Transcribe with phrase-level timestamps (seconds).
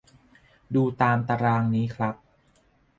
[0.75, 2.15] ดูตามตารางนี้ครับ